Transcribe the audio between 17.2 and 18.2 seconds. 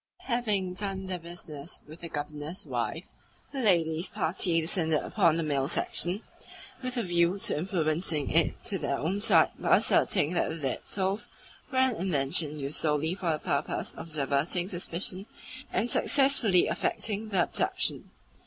the abduction.